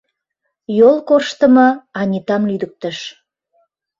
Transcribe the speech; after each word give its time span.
Йол 0.77 0.97
коржтымо 1.07 1.67
Анитам 1.99 2.43
лӱдыктыш. 2.49 2.97